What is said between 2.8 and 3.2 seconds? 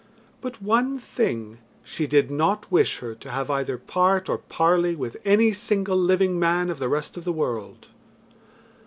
her